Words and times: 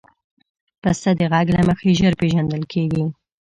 پسه 0.81 1.09
د 1.19 1.21
غږ 1.31 1.47
له 1.55 1.61
مخې 1.67 1.89
ژر 1.99 2.13
پېژندل 2.21 2.63
کېږي. 2.73 3.03